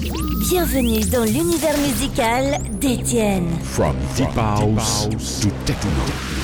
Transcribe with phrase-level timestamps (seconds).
[0.00, 3.50] Bienvenue dans l'univers musical d'Étienne.
[3.62, 6.39] From deep house to techno.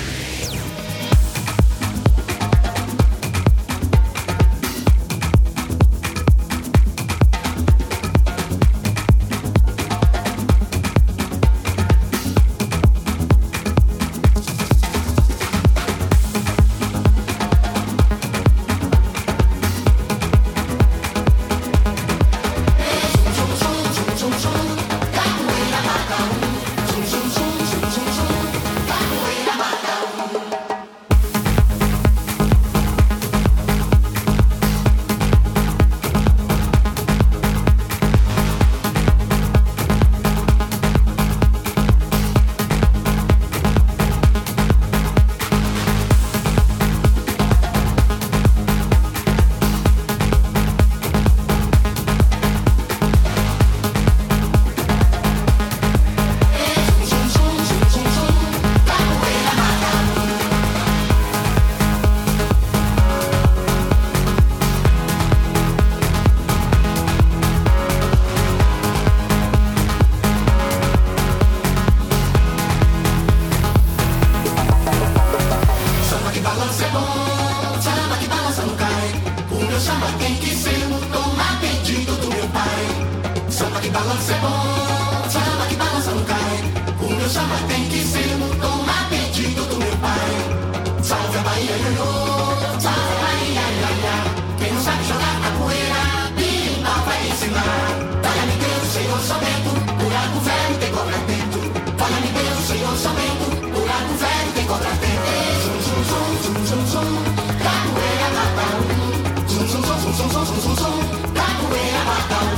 [110.86, 111.02] Sul,
[111.34, 112.55] Capoeira batalha.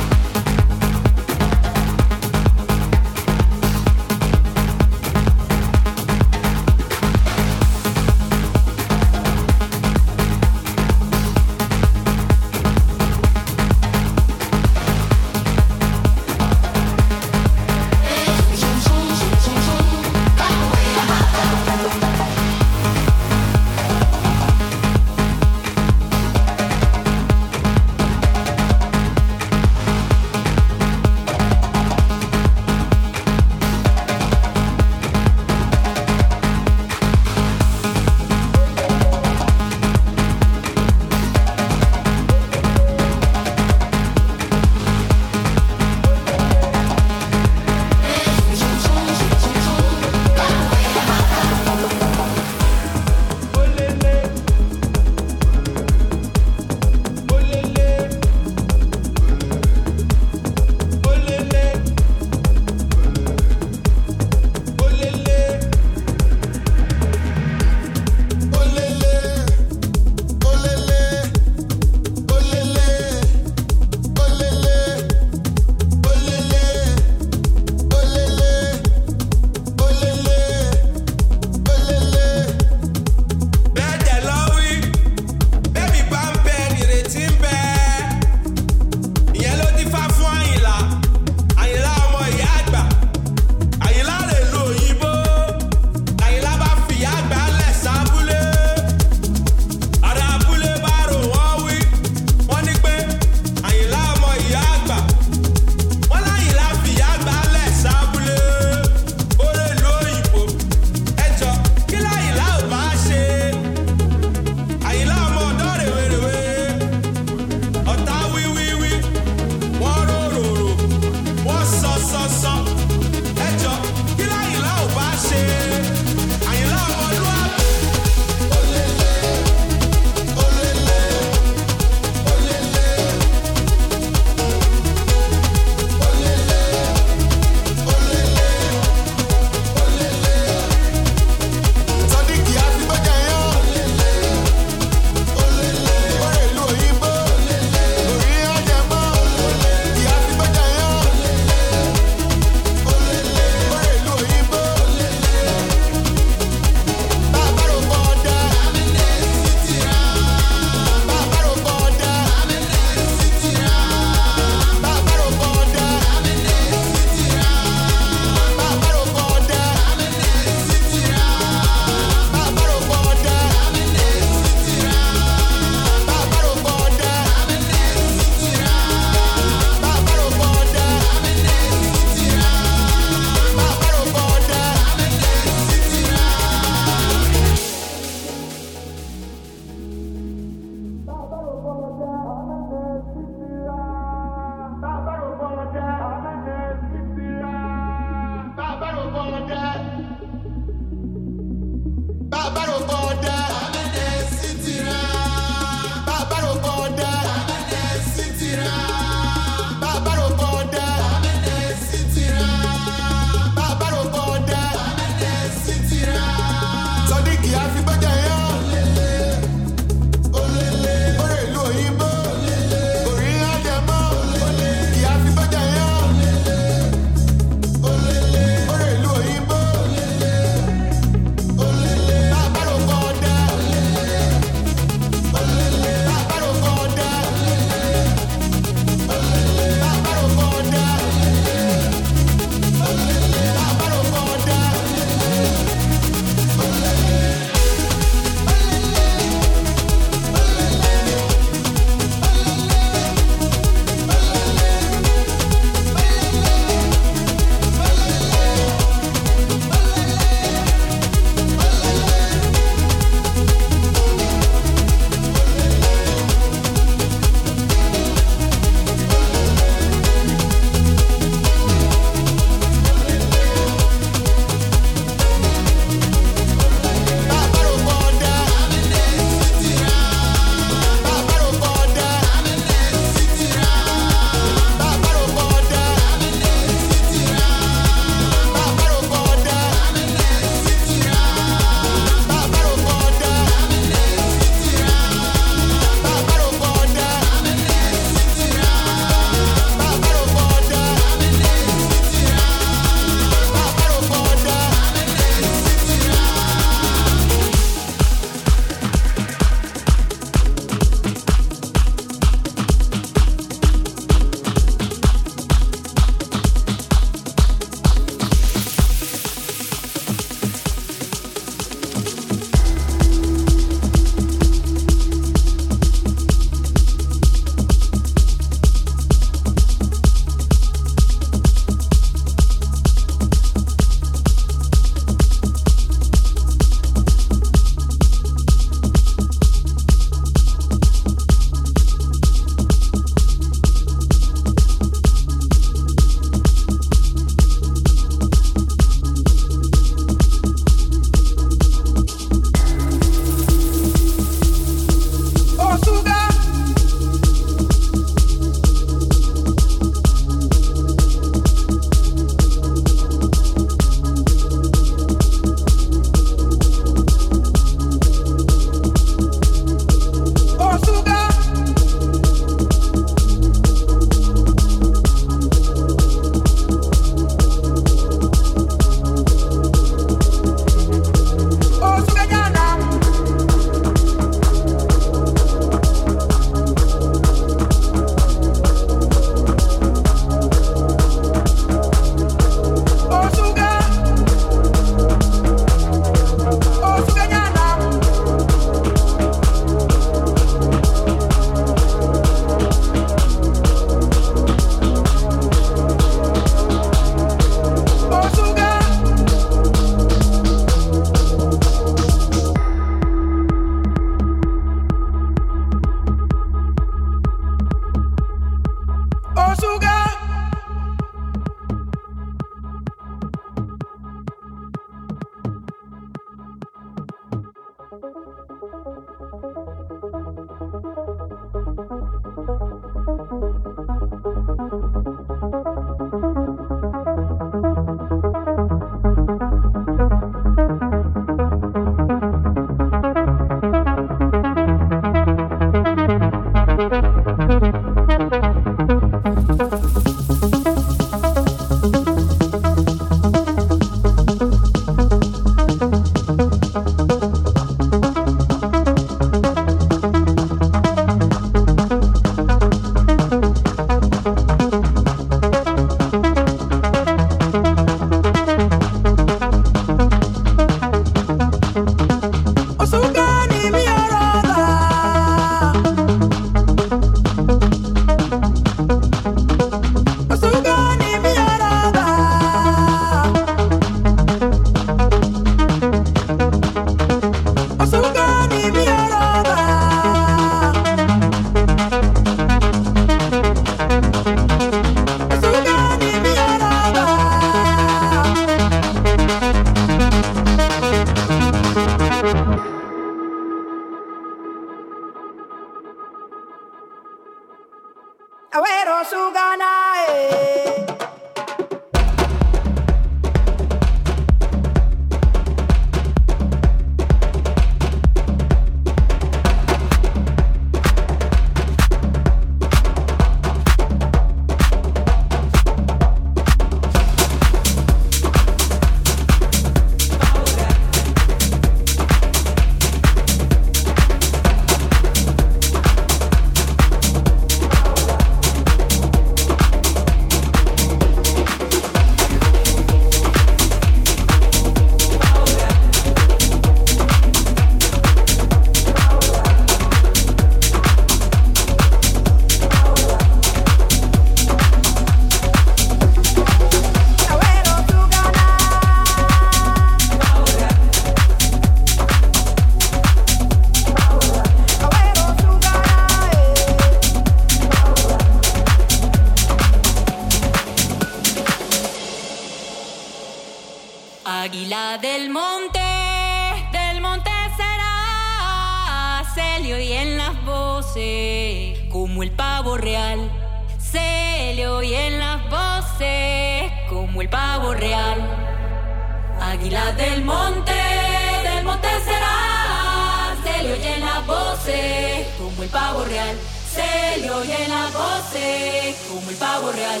[595.70, 596.36] pavo real,
[596.74, 600.00] se le oye la voz eh, como el pavo real.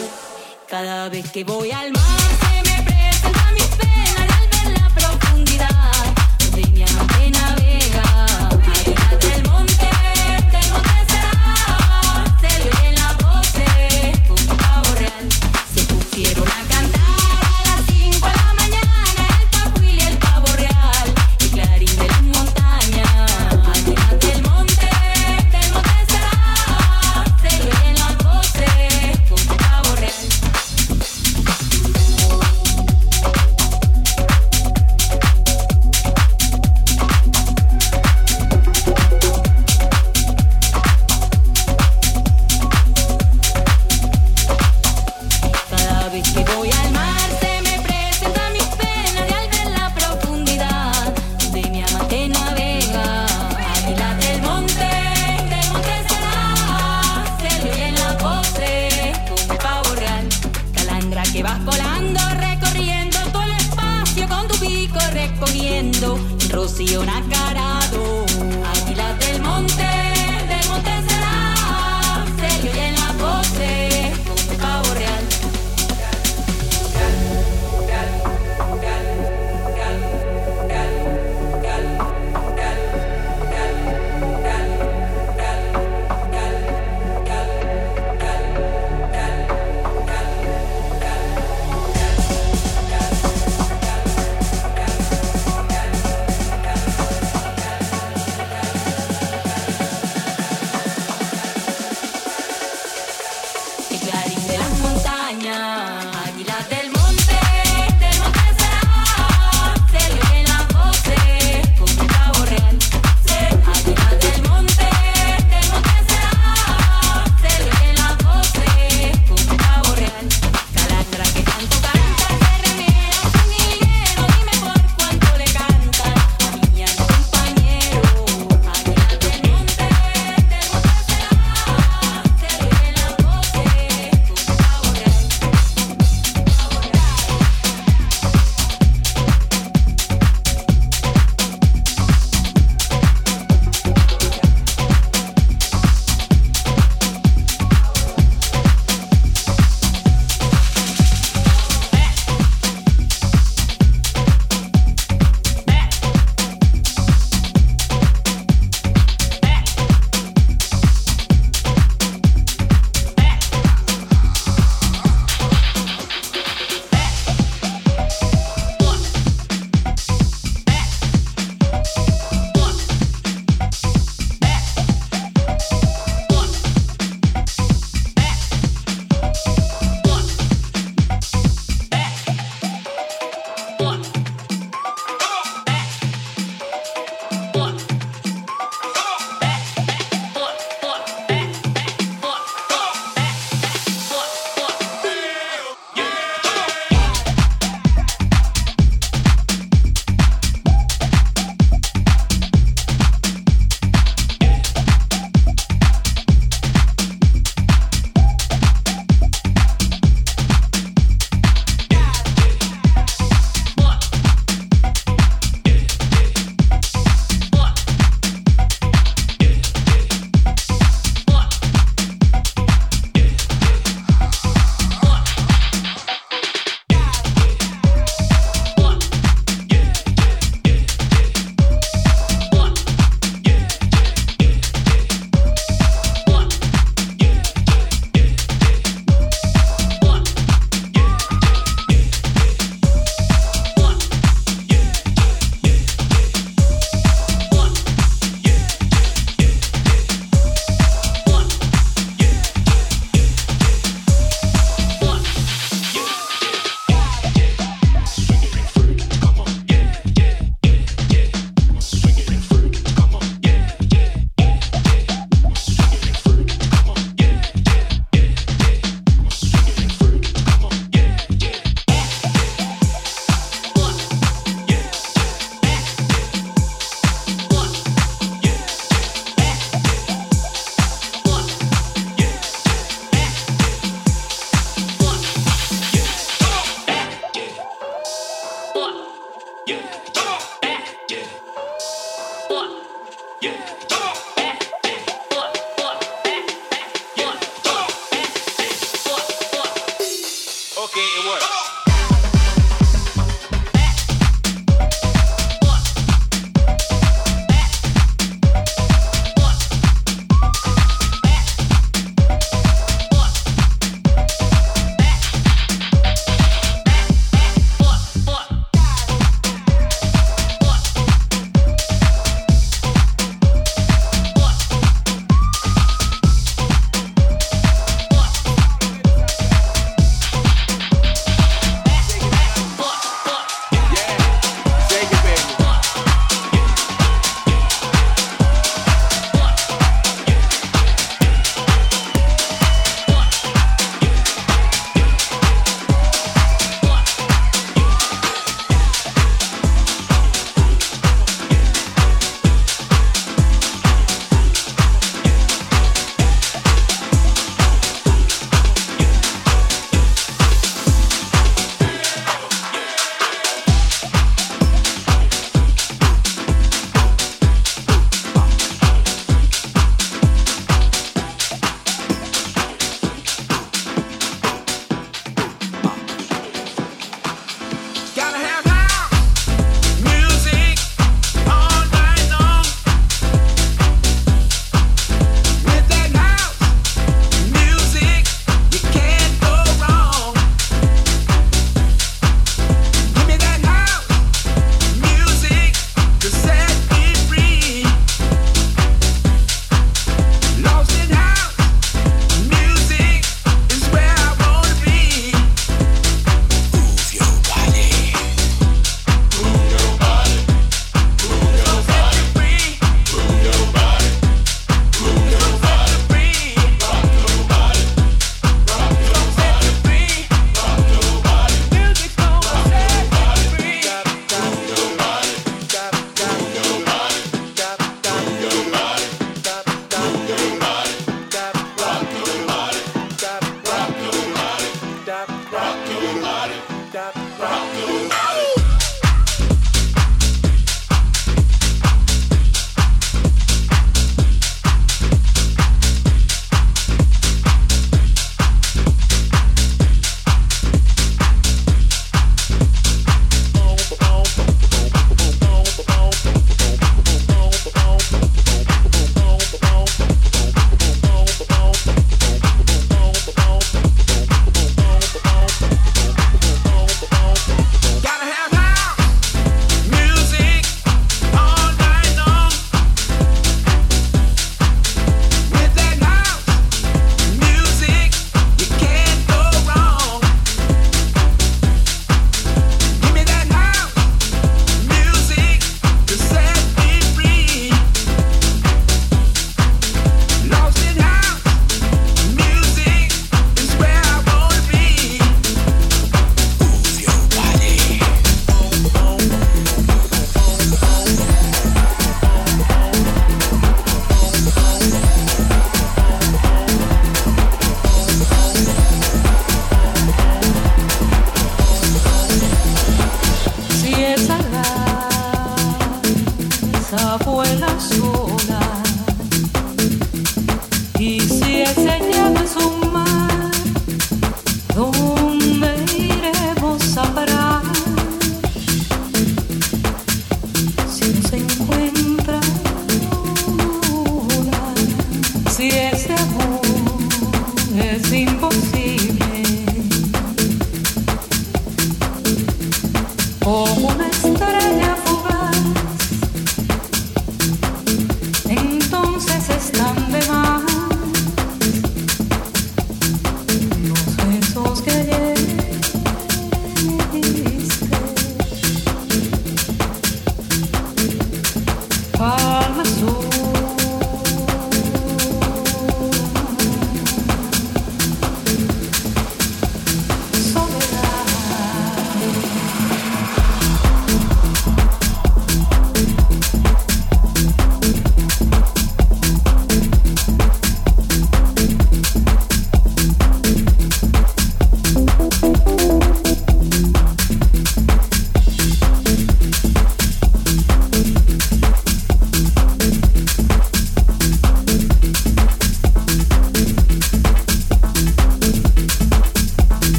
[0.68, 2.49] Cada vez que voy al mar.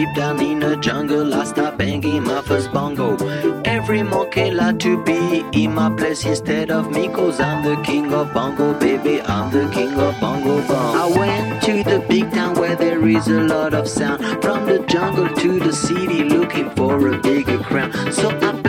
[0.00, 3.18] Deep down in the jungle, I start banging my first bongo.
[3.66, 8.10] Every monkey like to be in my place instead of me, cause I'm the king
[8.14, 9.20] of bongo, baby.
[9.20, 10.96] I'm the king of bongo bong.
[10.96, 14.22] I went to the big town where there is a lot of sound.
[14.40, 17.92] From the jungle to the city, looking for a bigger crown.
[18.10, 18.59] So I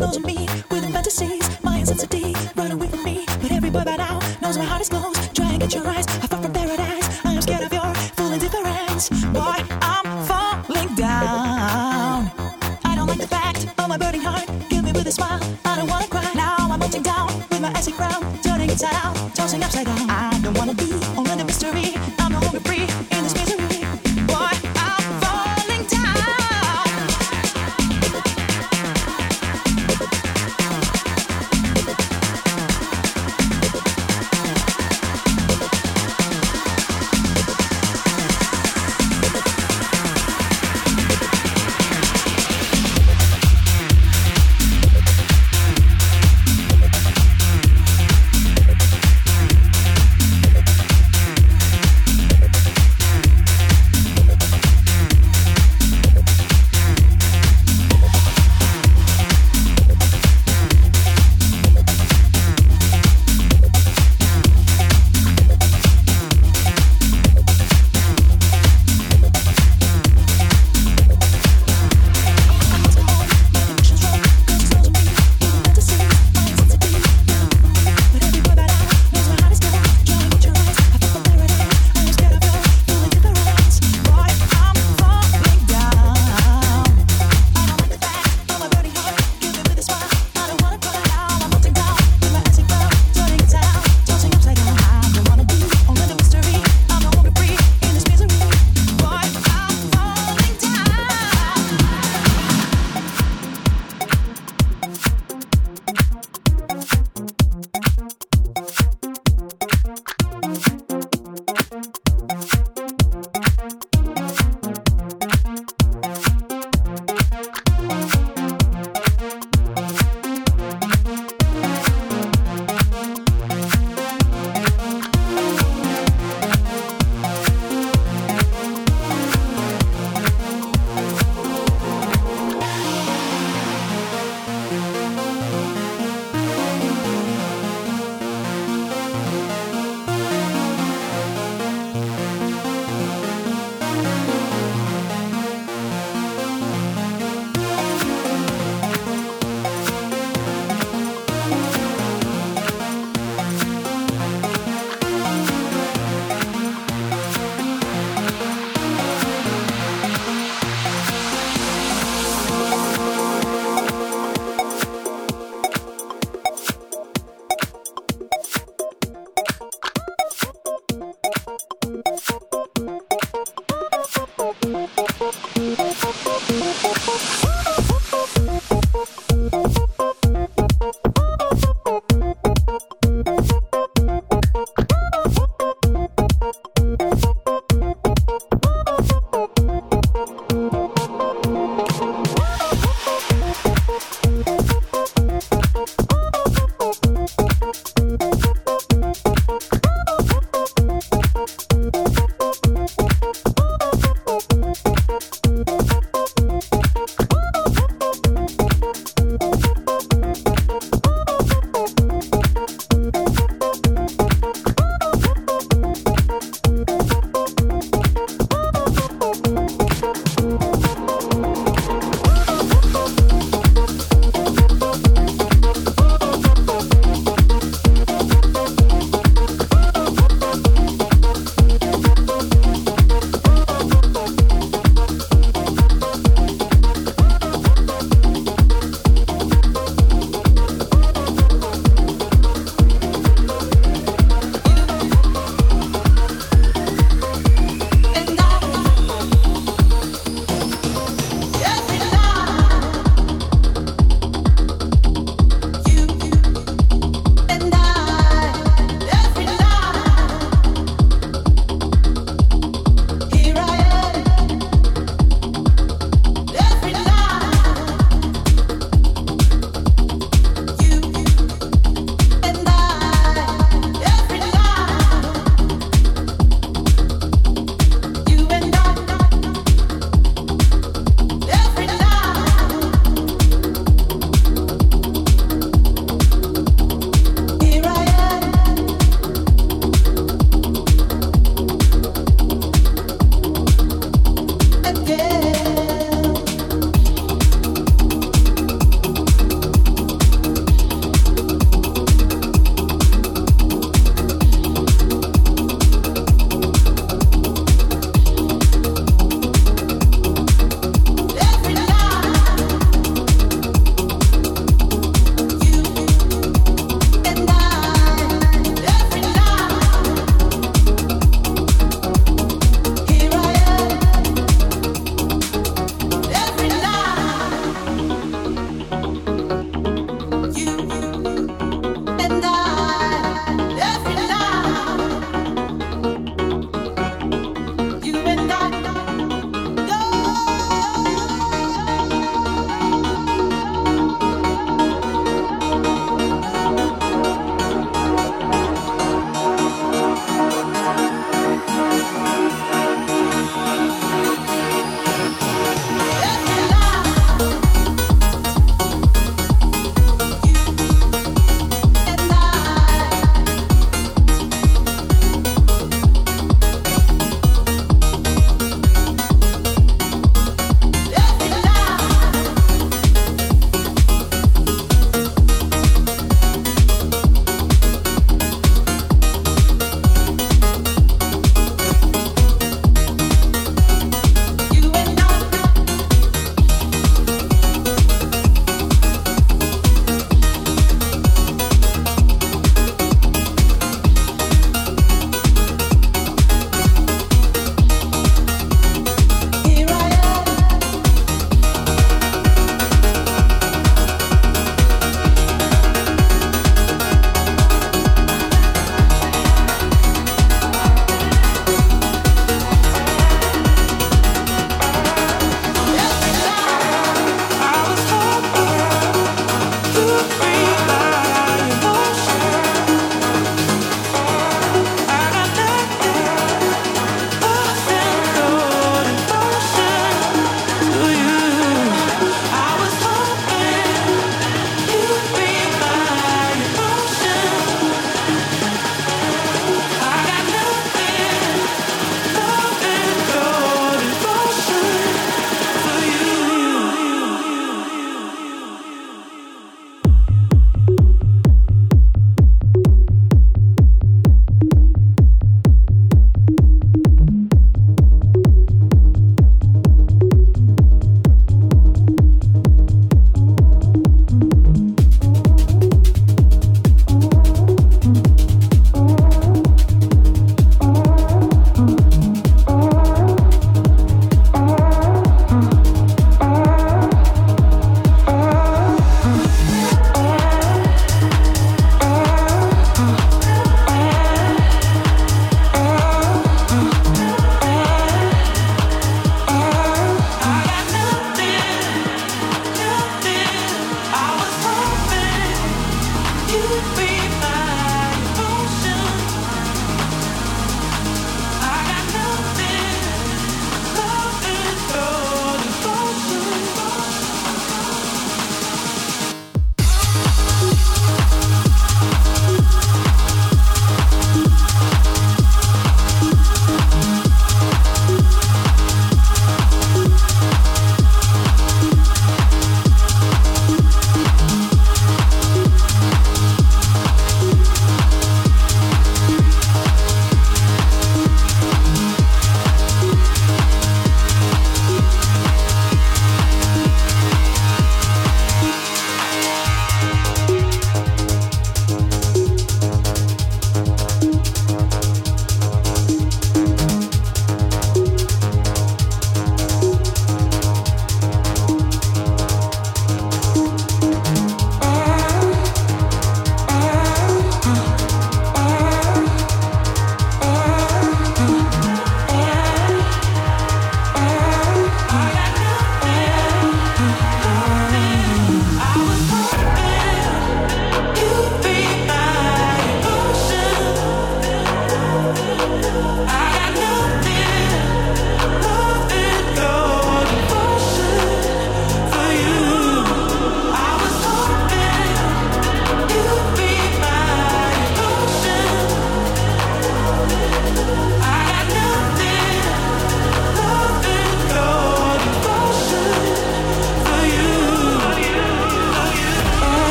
[0.00, 0.69] knows me.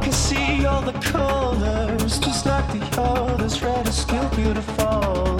[0.00, 5.39] can see all the colors, just like the others, red is still beautiful.